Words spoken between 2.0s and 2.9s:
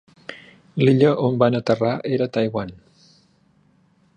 era Taiwan.